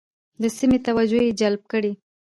[0.41, 1.91] د سیمې توجه یې جلب کړه.